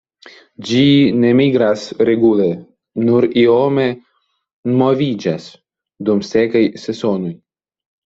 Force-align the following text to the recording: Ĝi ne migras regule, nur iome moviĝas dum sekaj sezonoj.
Ĝi 0.69 0.79
ne 1.23 1.33
migras 1.39 1.83
regule, 2.09 2.49
nur 3.05 3.29
iome 3.43 3.87
moviĝas 4.83 5.49
dum 6.11 6.29
sekaj 6.35 6.69
sezonoj. 6.89 7.37